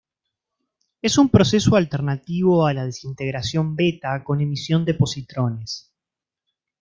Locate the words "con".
4.23-4.41